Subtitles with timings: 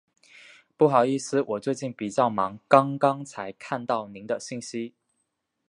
[0.75, 4.95] 不好意思，我最近比较忙，刚刚才看到您的信息。